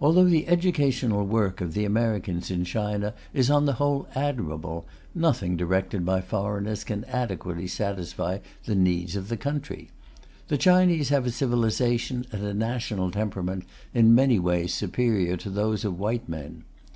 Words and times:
Although 0.00 0.26
the 0.28 0.46
educational 0.46 1.26
work 1.26 1.60
of 1.60 1.74
the 1.74 1.84
Americans 1.84 2.48
in 2.48 2.64
China 2.64 3.12
is 3.34 3.50
on 3.50 3.64
the 3.64 3.72
whole 3.72 4.06
admirable, 4.14 4.86
nothing 5.16 5.56
directed 5.56 6.06
by 6.06 6.20
foreigners 6.20 6.84
can 6.84 7.02
adequately 7.06 7.66
satisfy 7.66 8.38
the 8.66 8.76
needs 8.76 9.16
of 9.16 9.26
the 9.28 9.36
country. 9.36 9.90
The 10.46 10.58
Chinese 10.58 11.08
have 11.08 11.26
a 11.26 11.32
civilization 11.32 12.24
and 12.30 12.44
a 12.44 12.54
national 12.54 13.10
temperament 13.10 13.64
in 13.92 14.14
many 14.14 14.38
ways 14.38 14.72
superior 14.74 15.36
to 15.38 15.50
those 15.50 15.84
of 15.84 15.98
white 15.98 16.28
men. 16.28 16.62